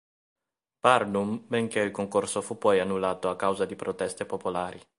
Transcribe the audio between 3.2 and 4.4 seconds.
a causa di proteste